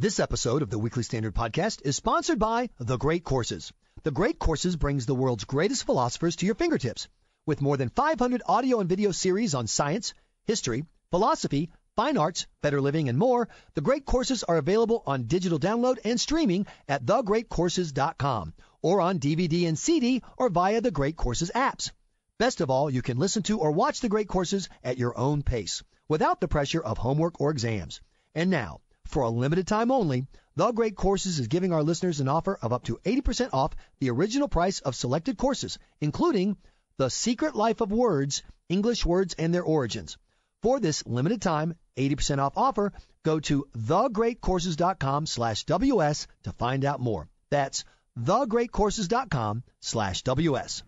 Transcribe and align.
This 0.00 0.18
episode 0.18 0.62
of 0.62 0.70
the 0.70 0.78
Weekly 0.78 1.02
Standard 1.02 1.34
Podcast 1.34 1.82
is 1.84 1.94
sponsored 1.94 2.38
by 2.38 2.70
The 2.78 2.96
Great 2.96 3.22
Courses. 3.22 3.70
The 4.02 4.10
Great 4.10 4.38
Courses 4.38 4.74
brings 4.76 5.04
the 5.04 5.14
world's 5.14 5.44
greatest 5.44 5.84
philosophers 5.84 6.36
to 6.36 6.46
your 6.46 6.54
fingertips. 6.54 7.06
With 7.44 7.60
more 7.60 7.76
than 7.76 7.90
500 7.90 8.40
audio 8.46 8.80
and 8.80 8.88
video 8.88 9.10
series 9.10 9.54
on 9.54 9.66
science, 9.66 10.14
history, 10.44 10.86
philosophy, 11.10 11.70
fine 11.96 12.16
arts, 12.16 12.46
better 12.62 12.80
living, 12.80 13.10
and 13.10 13.18
more, 13.18 13.50
the 13.74 13.82
Great 13.82 14.06
Courses 14.06 14.42
are 14.42 14.56
available 14.56 15.02
on 15.06 15.24
digital 15.24 15.58
download 15.58 15.98
and 16.02 16.18
streaming 16.18 16.66
at 16.88 17.04
thegreatcourses.com 17.04 18.54
or 18.80 19.02
on 19.02 19.18
DVD 19.18 19.68
and 19.68 19.78
CD 19.78 20.22
or 20.38 20.48
via 20.48 20.80
the 20.80 20.90
Great 20.90 21.18
Courses 21.18 21.50
apps. 21.54 21.90
Best 22.38 22.62
of 22.62 22.70
all, 22.70 22.88
you 22.88 23.02
can 23.02 23.18
listen 23.18 23.42
to 23.42 23.58
or 23.58 23.70
watch 23.70 24.00
the 24.00 24.08
Great 24.08 24.28
Courses 24.28 24.70
at 24.82 24.96
your 24.96 25.18
own 25.18 25.42
pace 25.42 25.82
without 26.08 26.40
the 26.40 26.48
pressure 26.48 26.80
of 26.82 26.96
homework 26.96 27.38
or 27.38 27.50
exams. 27.50 28.00
And 28.34 28.48
now, 28.48 28.80
for 29.10 29.24
a 29.24 29.28
limited 29.28 29.66
time 29.66 29.90
only, 29.90 30.26
The 30.56 30.72
Great 30.72 30.96
Courses 30.96 31.38
is 31.38 31.48
giving 31.48 31.72
our 31.72 31.82
listeners 31.82 32.20
an 32.20 32.28
offer 32.28 32.58
of 32.62 32.72
up 32.72 32.84
to 32.84 32.98
80% 33.04 33.50
off 33.52 33.74
the 33.98 34.10
original 34.10 34.48
price 34.48 34.80
of 34.80 34.94
selected 34.94 35.36
courses, 35.36 35.78
including 36.00 36.56
The 36.96 37.10
Secret 37.10 37.54
Life 37.54 37.80
of 37.80 37.90
Words, 37.90 38.42
English 38.68 39.04
Words 39.04 39.34
and 39.34 39.52
Their 39.52 39.64
Origins. 39.64 40.16
For 40.62 40.78
this 40.78 41.04
limited 41.06 41.42
time, 41.42 41.74
80% 41.96 42.38
off 42.38 42.56
offer, 42.56 42.92
go 43.24 43.40
to 43.40 43.66
thegreatcourses.com 43.76 45.26
slash 45.26 45.64
WS 45.64 46.26
to 46.44 46.52
find 46.52 46.84
out 46.84 47.00
more. 47.00 47.28
That's 47.50 47.84
thegreatcourses.com 48.18 49.64
slash 49.80 50.22
WS. 50.22 50.82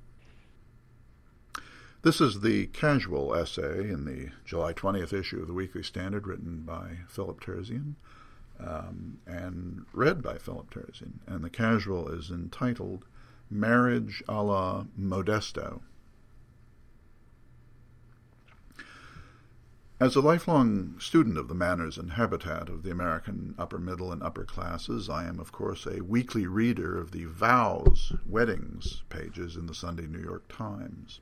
This 2.02 2.20
is 2.20 2.41
the 2.41 2.66
casual 2.66 3.33
essay 3.33 3.88
in 3.88 4.06
the 4.06 4.30
July 4.45 4.73
20th 4.73 5.12
issue 5.12 5.41
of 5.41 5.47
the 5.47 5.52
Weekly 5.52 5.84
Standard 5.84 6.27
written 6.27 6.62
by 6.62 6.98
Philip 7.06 7.41
Terzian 7.41 7.95
um, 8.59 9.19
and 9.25 9.87
read 9.92 10.20
by 10.20 10.37
Philip 10.37 10.69
Terzian. 10.75 11.20
And 11.28 11.45
the 11.45 11.51
casual 11.51 12.09
is 12.09 12.28
entitled 12.28 13.05
Marriage 13.48 14.20
a 14.27 14.42
la 14.42 14.86
Modesto. 14.98 15.83
As 20.00 20.16
a 20.16 20.20
lifelong 20.20 20.97
student 20.98 21.39
of 21.39 21.47
the 21.47 21.55
manners 21.55 21.98
and 21.98 22.14
habitat 22.14 22.69
of 22.69 22.83
the 22.83 22.91
American 22.91 23.55
upper 23.56 23.78
middle 23.78 24.11
and 24.11 24.25
upper 24.25 24.44
classes, 24.44 25.09
I 25.09 25.27
am, 25.27 25.39
of 25.39 25.53
course, 25.53 25.87
a 25.87 26.03
weekly 26.03 26.48
reader 26.48 26.98
of 26.98 27.12
the 27.12 27.27
vows, 27.27 28.12
weddings 28.27 29.05
pages 29.09 29.55
in 29.55 29.66
the 29.66 29.75
Sunday 29.75 30.09
New 30.09 30.19
York 30.19 30.48
Times. 30.48 31.20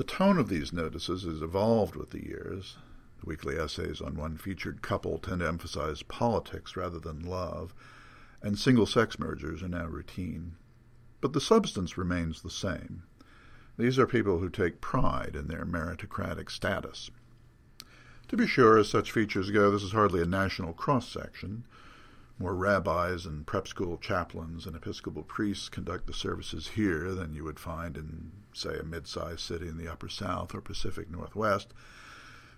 The 0.00 0.06
tone 0.06 0.38
of 0.38 0.48
these 0.48 0.72
notices 0.72 1.24
has 1.24 1.42
evolved 1.42 1.94
with 1.94 2.08
the 2.08 2.24
years. 2.24 2.78
The 3.18 3.26
weekly 3.26 3.58
essays 3.58 4.00
on 4.00 4.16
one 4.16 4.38
featured 4.38 4.80
couple 4.80 5.18
tend 5.18 5.40
to 5.40 5.46
emphasize 5.46 6.02
politics 6.02 6.74
rather 6.74 6.98
than 6.98 7.20
love, 7.20 7.74
and 8.40 8.58
single 8.58 8.86
sex 8.86 9.18
mergers 9.18 9.62
are 9.62 9.68
now 9.68 9.84
routine. 9.84 10.56
But 11.20 11.34
the 11.34 11.40
substance 11.40 11.98
remains 11.98 12.40
the 12.40 12.48
same. 12.48 13.02
These 13.76 13.98
are 13.98 14.06
people 14.06 14.38
who 14.38 14.48
take 14.48 14.80
pride 14.80 15.36
in 15.36 15.48
their 15.48 15.66
meritocratic 15.66 16.50
status. 16.50 17.10
To 18.28 18.38
be 18.38 18.46
sure, 18.46 18.78
as 18.78 18.88
such 18.88 19.12
features 19.12 19.50
go, 19.50 19.70
this 19.70 19.82
is 19.82 19.92
hardly 19.92 20.22
a 20.22 20.26
national 20.26 20.72
cross 20.72 21.10
section. 21.10 21.66
More 22.38 22.54
rabbis 22.54 23.26
and 23.26 23.46
prep 23.46 23.68
school 23.68 23.98
chaplains 23.98 24.64
and 24.64 24.74
Episcopal 24.74 25.24
priests 25.24 25.68
conduct 25.68 26.06
the 26.06 26.14
services 26.14 26.68
here 26.68 27.12
than 27.12 27.34
you 27.34 27.44
would 27.44 27.60
find 27.60 27.98
in, 27.98 28.32
say, 28.56 28.78
a 28.78 28.82
mid 28.82 29.06
sized 29.06 29.40
city 29.40 29.68
in 29.68 29.76
the 29.76 29.90
Upper 29.90 30.08
South 30.08 30.54
or 30.54 30.60
Pacific 30.60 31.10
Northwest. 31.10 31.72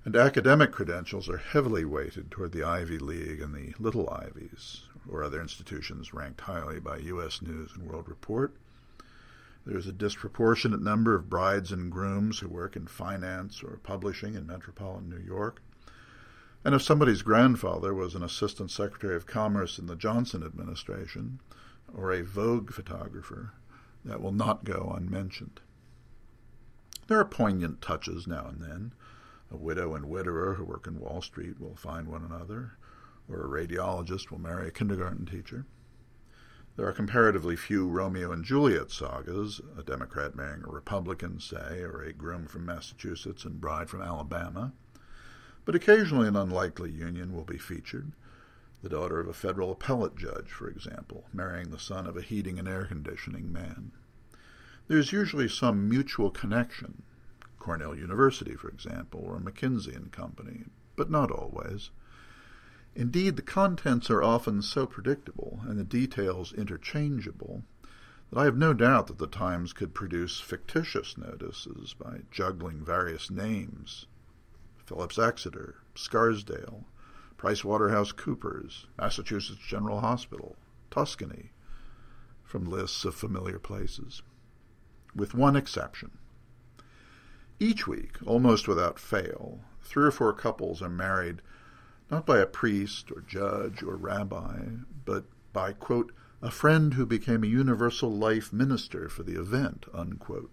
And 0.04 0.16
academic 0.16 0.72
credentials 0.72 1.28
are 1.28 1.38
heavily 1.38 1.84
weighted 1.84 2.30
toward 2.30 2.52
the 2.52 2.64
Ivy 2.64 2.98
League 2.98 3.40
and 3.40 3.54
the 3.54 3.72
Little 3.78 4.10
Ivies, 4.10 4.82
or 5.08 5.22
other 5.22 5.40
institutions 5.40 6.12
ranked 6.12 6.40
highly 6.40 6.80
by 6.80 6.96
U.S. 6.96 7.40
News 7.40 7.70
and 7.74 7.86
World 7.86 8.08
Report. 8.08 8.52
There's 9.64 9.86
a 9.86 9.92
disproportionate 9.92 10.82
number 10.82 11.14
of 11.14 11.30
brides 11.30 11.70
and 11.70 11.92
grooms 11.92 12.40
who 12.40 12.48
work 12.48 12.74
in 12.74 12.88
finance 12.88 13.62
or 13.62 13.78
publishing 13.84 14.34
in 14.34 14.44
metropolitan 14.44 15.08
New 15.08 15.20
York. 15.24 15.62
And 16.64 16.74
if 16.74 16.82
somebody's 16.82 17.22
grandfather 17.22 17.94
was 17.94 18.16
an 18.16 18.24
assistant 18.24 18.72
secretary 18.72 19.14
of 19.14 19.26
commerce 19.26 19.78
in 19.78 19.86
the 19.86 19.96
Johnson 19.96 20.42
administration 20.42 21.38
or 21.94 22.12
a 22.12 22.24
Vogue 22.24 22.72
photographer, 22.72 23.52
that 24.04 24.20
will 24.20 24.32
not 24.32 24.64
go 24.64 24.92
unmentioned. 24.96 25.60
There 27.08 27.18
are 27.18 27.24
poignant 27.24 27.82
touches 27.82 28.26
now 28.26 28.46
and 28.46 28.60
then. 28.60 28.92
A 29.50 29.56
widow 29.56 29.94
and 29.94 30.06
widower 30.06 30.54
who 30.54 30.64
work 30.64 30.86
in 30.86 31.00
Wall 31.00 31.20
Street 31.20 31.60
will 31.60 31.76
find 31.76 32.08
one 32.08 32.24
another, 32.24 32.78
or 33.28 33.44
a 33.44 33.48
radiologist 33.48 34.30
will 34.30 34.38
marry 34.38 34.68
a 34.68 34.70
kindergarten 34.70 35.26
teacher. 35.26 35.66
There 36.76 36.86
are 36.86 36.92
comparatively 36.92 37.54
few 37.54 37.86
Romeo 37.86 38.32
and 38.32 38.44
Juliet 38.44 38.90
sagas, 38.90 39.60
a 39.76 39.82
Democrat 39.82 40.34
marrying 40.34 40.64
a 40.64 40.70
Republican, 40.70 41.38
say, 41.38 41.82
or 41.82 42.00
a 42.00 42.14
groom 42.14 42.46
from 42.46 42.64
Massachusetts 42.64 43.44
and 43.44 43.60
bride 43.60 43.90
from 43.90 44.00
Alabama. 44.00 44.72
But 45.66 45.74
occasionally 45.74 46.28
an 46.28 46.36
unlikely 46.36 46.90
union 46.90 47.34
will 47.34 47.44
be 47.44 47.58
featured. 47.58 48.12
The 48.82 48.88
daughter 48.88 49.20
of 49.20 49.28
a 49.28 49.34
federal 49.34 49.70
appellate 49.70 50.16
judge, 50.16 50.50
for 50.50 50.66
example, 50.66 51.24
marrying 51.32 51.70
the 51.70 51.78
son 51.78 52.06
of 52.06 52.16
a 52.16 52.22
heating 52.22 52.58
and 52.58 52.66
air 52.66 52.86
conditioning 52.86 53.52
man. 53.52 53.92
There's 54.92 55.10
usually 55.10 55.48
some 55.48 55.88
mutual 55.88 56.30
connection, 56.30 57.02
Cornell 57.58 57.96
University, 57.96 58.54
for 58.54 58.68
example, 58.68 59.20
or 59.24 59.40
McKinsey 59.40 59.96
and 59.96 60.12
Company, 60.12 60.64
but 60.96 61.10
not 61.10 61.30
always. 61.30 61.88
Indeed, 62.94 63.36
the 63.36 63.40
contents 63.40 64.10
are 64.10 64.22
often 64.22 64.60
so 64.60 64.84
predictable 64.84 65.60
and 65.62 65.78
the 65.78 65.82
details 65.82 66.52
interchangeable 66.52 67.62
that 68.28 68.38
I 68.38 68.44
have 68.44 68.58
no 68.58 68.74
doubt 68.74 69.06
that 69.06 69.16
the 69.16 69.26
Times 69.26 69.72
could 69.72 69.94
produce 69.94 70.40
fictitious 70.40 71.16
notices 71.16 71.94
by 71.94 72.24
juggling 72.30 72.84
various 72.84 73.30
names. 73.30 74.04
Phillips 74.84 75.18
Exeter, 75.18 75.76
Scarsdale, 75.94 76.84
Price 77.38 77.64
Waterhouse 77.64 78.12
Coopers, 78.12 78.88
Massachusetts 78.98 79.58
General 79.66 80.00
Hospital, 80.00 80.54
Tuscany, 80.90 81.52
from 82.44 82.66
lists 82.66 83.06
of 83.06 83.14
familiar 83.14 83.58
places, 83.58 84.20
with 85.14 85.34
one 85.34 85.56
exception. 85.56 86.10
Each 87.60 87.86
week, 87.86 88.16
almost 88.26 88.66
without 88.66 88.98
fail, 88.98 89.60
three 89.82 90.04
or 90.04 90.10
four 90.10 90.32
couples 90.32 90.82
are 90.82 90.88
married 90.88 91.42
not 92.10 92.26
by 92.26 92.38
a 92.38 92.46
priest 92.46 93.10
or 93.10 93.22
judge 93.22 93.82
or 93.82 93.96
rabbi, 93.96 94.58
but 95.04 95.24
by, 95.52 95.72
quote, 95.72 96.12
a 96.42 96.50
friend 96.50 96.94
who 96.94 97.06
became 97.06 97.44
a 97.44 97.46
universal 97.46 98.10
life 98.10 98.52
minister 98.52 99.08
for 99.08 99.22
the 99.22 99.40
event, 99.40 99.86
unquote. 99.94 100.50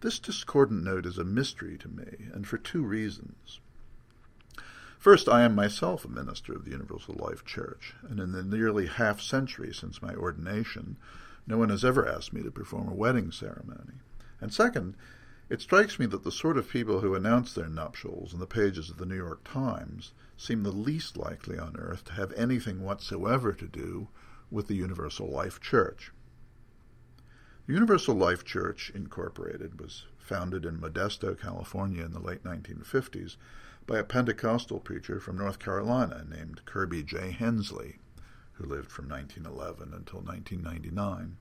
This 0.00 0.18
discordant 0.18 0.84
note 0.84 1.04
is 1.04 1.18
a 1.18 1.24
mystery 1.24 1.76
to 1.78 1.88
me, 1.88 2.28
and 2.32 2.46
for 2.46 2.58
two 2.58 2.82
reasons. 2.82 3.60
First, 4.98 5.28
I 5.28 5.42
am 5.42 5.54
myself 5.54 6.04
a 6.04 6.08
minister 6.08 6.54
of 6.54 6.64
the 6.64 6.70
Universal 6.70 7.16
Life 7.18 7.44
Church, 7.44 7.94
and 8.08 8.18
in 8.18 8.32
the 8.32 8.42
nearly 8.42 8.86
half 8.86 9.20
century 9.20 9.74
since 9.74 10.00
my 10.00 10.14
ordination, 10.14 10.96
no 11.46 11.58
one 11.58 11.68
has 11.68 11.84
ever 11.84 12.06
asked 12.06 12.32
me 12.32 12.42
to 12.42 12.50
perform 12.50 12.88
a 12.88 12.94
wedding 12.94 13.30
ceremony. 13.30 14.00
And 14.40 14.52
second, 14.52 14.96
it 15.50 15.60
strikes 15.60 15.98
me 15.98 16.06
that 16.06 16.24
the 16.24 16.32
sort 16.32 16.56
of 16.56 16.70
people 16.70 17.00
who 17.00 17.14
announce 17.14 17.52
their 17.52 17.68
nuptials 17.68 18.32
in 18.32 18.40
the 18.40 18.46
pages 18.46 18.88
of 18.88 18.96
the 18.96 19.06
New 19.06 19.16
York 19.16 19.44
Times 19.44 20.12
seem 20.36 20.62
the 20.62 20.72
least 20.72 21.16
likely 21.16 21.58
on 21.58 21.76
earth 21.76 22.04
to 22.04 22.12
have 22.14 22.32
anything 22.32 22.82
whatsoever 22.82 23.52
to 23.52 23.66
do 23.66 24.08
with 24.50 24.68
the 24.68 24.74
Universal 24.74 25.30
Life 25.30 25.60
Church. 25.60 26.12
The 27.66 27.74
Universal 27.74 28.14
Life 28.16 28.44
Church, 28.44 28.90
Incorporated, 28.94 29.80
was 29.80 30.04
founded 30.18 30.64
in 30.64 30.78
Modesto, 30.78 31.38
California 31.38 32.04
in 32.04 32.12
the 32.12 32.20
late 32.20 32.42
1950s 32.44 33.36
by 33.86 33.98
a 33.98 34.04
Pentecostal 34.04 34.80
preacher 34.80 35.20
from 35.20 35.36
North 35.36 35.58
Carolina 35.58 36.24
named 36.28 36.64
Kirby 36.64 37.02
J. 37.02 37.30
Hensley, 37.30 37.98
who 38.54 38.66
lived 38.66 38.90
from 38.90 39.08
1911 39.08 39.92
until 39.94 40.20
1999. 40.20 41.36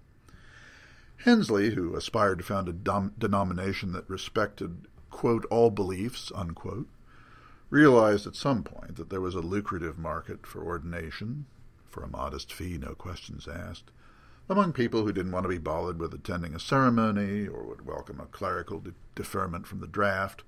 Hensley, 1.17 1.75
who 1.75 1.95
aspired 1.95 2.39
to 2.39 2.43
found 2.43 2.67
a 2.67 2.73
dom- 2.73 3.13
denomination 3.17 3.91
that 3.93 4.09
respected, 4.09 4.87
quote, 5.09 5.45
all 5.45 5.69
beliefs, 5.69 6.31
unquote, 6.35 6.87
realized 7.69 8.27
at 8.27 8.35
some 8.35 8.63
point 8.63 8.95
that 8.97 9.09
there 9.09 9.21
was 9.21 9.35
a 9.35 9.41
lucrative 9.41 9.97
market 9.97 10.45
for 10.45 10.63
ordination, 10.63 11.45
for 11.87 12.03
a 12.03 12.09
modest 12.09 12.51
fee, 12.51 12.77
no 12.77 12.93
questions 12.93 13.47
asked, 13.47 13.91
among 14.49 14.73
people 14.73 15.03
who 15.03 15.13
didn't 15.13 15.31
want 15.31 15.43
to 15.43 15.49
be 15.49 15.57
bothered 15.57 15.97
with 15.97 16.13
attending 16.13 16.53
a 16.53 16.59
ceremony 16.59 17.47
or 17.47 17.63
would 17.63 17.85
welcome 17.85 18.19
a 18.19 18.25
clerical 18.25 18.79
de- 18.79 18.93
deferment 19.15 19.65
from 19.65 19.79
the 19.79 19.87
draft 19.87 20.43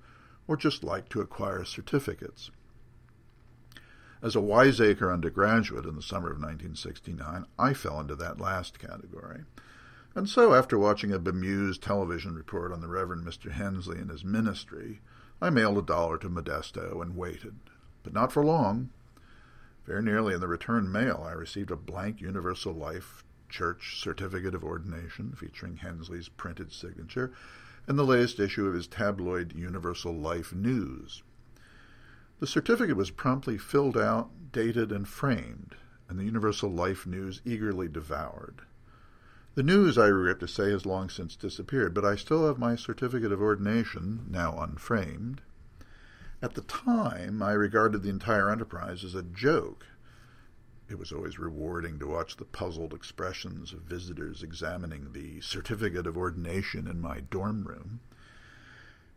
or 0.47 0.57
just 0.57 0.83
like 0.83 1.07
to 1.09 1.21
acquire 1.21 1.63
certificates. 1.63 2.51
As 4.25 4.35
a 4.35 4.41
Wiseacre 4.41 5.13
undergraduate 5.13 5.85
in 5.85 5.95
the 5.95 6.01
summer 6.01 6.31
of 6.31 6.39
1969, 6.39 7.45
I 7.59 7.73
fell 7.75 7.99
into 7.99 8.15
that 8.15 8.41
last 8.41 8.79
category. 8.79 9.43
And 10.15 10.27
so, 10.27 10.55
after 10.55 10.79
watching 10.79 11.11
a 11.11 11.19
bemused 11.19 11.83
television 11.83 12.33
report 12.33 12.71
on 12.71 12.81
the 12.81 12.87
Reverend 12.87 13.23
Mr. 13.23 13.51
Hensley 13.51 13.99
and 13.99 14.09
his 14.09 14.25
ministry, 14.25 14.99
I 15.39 15.51
mailed 15.51 15.77
a 15.77 15.83
dollar 15.83 16.17
to 16.17 16.27
Modesto 16.27 17.03
and 17.03 17.15
waited. 17.15 17.59
But 18.01 18.13
not 18.13 18.31
for 18.31 18.43
long. 18.43 18.89
Very 19.85 20.01
nearly 20.01 20.33
in 20.33 20.39
the 20.39 20.47
return 20.47 20.91
mail, 20.91 21.23
I 21.23 21.33
received 21.33 21.69
a 21.69 21.75
blank 21.75 22.19
Universal 22.19 22.73
Life 22.73 23.23
Church 23.47 24.01
certificate 24.01 24.55
of 24.55 24.63
ordination 24.63 25.33
featuring 25.33 25.77
Hensley's 25.77 26.29
printed 26.29 26.71
signature 26.71 27.31
and 27.85 27.99
the 27.99 28.03
latest 28.03 28.39
issue 28.39 28.65
of 28.65 28.73
his 28.73 28.87
tabloid 28.87 29.53
Universal 29.53 30.15
Life 30.15 30.51
News. 30.51 31.21
The 32.39 32.47
certificate 32.47 32.97
was 32.97 33.11
promptly 33.11 33.57
filled 33.57 33.97
out, 33.97 34.29
dated, 34.51 34.91
and 34.91 35.07
framed, 35.07 35.75
and 36.09 36.19
the 36.19 36.25
Universal 36.25 36.69
Life 36.69 37.07
News 37.07 37.41
eagerly 37.45 37.87
devoured. 37.87 38.61
The 39.55 39.63
news, 39.63 39.97
I 39.97 40.07
regret 40.07 40.41
to 40.41 40.47
say, 40.47 40.71
has 40.71 40.85
long 40.85 41.09
since 41.09 41.37
disappeared, 41.37 41.93
but 41.93 42.03
I 42.03 42.17
still 42.17 42.45
have 42.45 42.57
my 42.57 42.75
certificate 42.75 43.31
of 43.31 43.41
ordination, 43.41 44.25
now 44.29 44.59
unframed. 44.59 45.41
At 46.41 46.55
the 46.55 46.61
time, 46.61 47.41
I 47.41 47.53
regarded 47.53 48.03
the 48.03 48.09
entire 48.09 48.49
enterprise 48.49 49.05
as 49.05 49.15
a 49.15 49.23
joke. 49.23 49.85
It 50.89 50.99
was 50.99 51.13
always 51.13 51.39
rewarding 51.39 51.99
to 51.99 52.07
watch 52.07 52.35
the 52.35 52.43
puzzled 52.43 52.93
expressions 52.93 53.71
of 53.71 53.79
visitors 53.83 54.43
examining 54.43 55.13
the 55.13 55.39
certificate 55.39 56.05
of 56.05 56.17
ordination 56.17 56.85
in 56.85 56.99
my 56.99 57.21
dorm 57.21 57.63
room. 57.63 58.01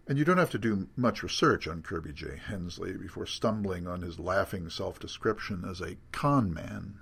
And 0.08 0.16
you 0.16 0.25
don't 0.25 0.38
have 0.38 0.50
to 0.52 0.58
do 0.58 0.88
much 0.96 1.22
research 1.22 1.69
on 1.69 1.82
Kirby 1.82 2.14
J. 2.14 2.38
Hensley 2.38 2.94
before 2.94 3.26
stumbling 3.26 3.87
on 3.87 4.00
his 4.00 4.19
laughing 4.19 4.70
self 4.70 4.99
description 4.99 5.66
as 5.69 5.82
a 5.82 5.99
con 6.12 6.50
man. 6.50 7.00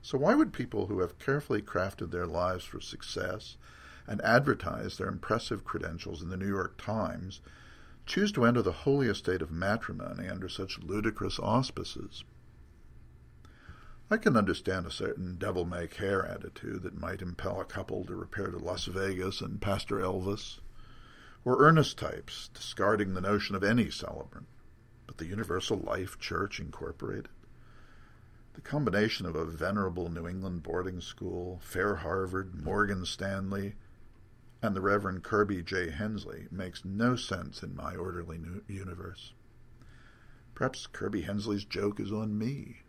So, 0.00 0.16
why 0.16 0.34
would 0.34 0.54
people 0.54 0.86
who 0.86 1.00
have 1.00 1.18
carefully 1.18 1.60
crafted 1.60 2.10
their 2.10 2.26
lives 2.26 2.64
for 2.64 2.80
success 2.80 3.58
and 4.06 4.22
advertised 4.22 4.98
their 4.98 5.08
impressive 5.08 5.62
credentials 5.62 6.22
in 6.22 6.30
the 6.30 6.38
New 6.38 6.48
York 6.48 6.78
Times 6.78 7.42
choose 8.06 8.32
to 8.32 8.46
enter 8.46 8.62
the 8.62 8.72
holy 8.72 9.08
estate 9.08 9.42
of 9.42 9.50
matrimony 9.50 10.26
under 10.26 10.48
such 10.48 10.78
ludicrous 10.78 11.38
auspices? 11.38 12.24
I 14.10 14.16
can 14.16 14.38
understand 14.38 14.86
a 14.86 14.90
certain 14.90 15.36
devil 15.36 15.66
may 15.66 15.86
care 15.86 16.24
attitude 16.24 16.82
that 16.84 16.98
might 16.98 17.20
impel 17.20 17.60
a 17.60 17.66
couple 17.66 18.06
to 18.06 18.16
repair 18.16 18.46
to 18.46 18.56
Las 18.56 18.86
Vegas 18.86 19.42
and 19.42 19.60
Pastor 19.60 19.98
Elvis, 19.98 20.60
or 21.48 21.64
earnest 21.64 21.96
types 21.96 22.50
discarding 22.52 23.14
the 23.14 23.22
notion 23.22 23.56
of 23.56 23.64
any 23.64 23.88
celebrant, 23.90 24.46
but 25.06 25.16
the 25.16 25.24
Universal 25.24 25.78
Life 25.78 26.18
Church 26.18 26.60
Incorporated? 26.60 27.30
The 28.52 28.60
combination 28.60 29.24
of 29.24 29.34
a 29.34 29.46
venerable 29.46 30.10
New 30.10 30.28
England 30.28 30.62
boarding 30.62 31.00
school, 31.00 31.58
fair 31.62 31.96
Harvard, 31.96 32.62
Morgan 32.62 33.06
Stanley, 33.06 33.76
and 34.60 34.76
the 34.76 34.82
Reverend 34.82 35.24
Kirby 35.24 35.62
J. 35.62 35.88
Hensley 35.88 36.48
makes 36.50 36.84
no 36.84 37.16
sense 37.16 37.62
in 37.62 37.74
my 37.74 37.96
orderly 37.96 38.38
universe. 38.68 39.32
Perhaps 40.54 40.86
Kirby 40.86 41.22
Hensley's 41.22 41.64
joke 41.64 41.98
is 41.98 42.12
on 42.12 42.36
me. 42.36 42.80